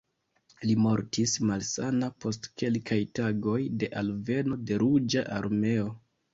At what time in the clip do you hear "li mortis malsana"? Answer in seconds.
0.69-2.09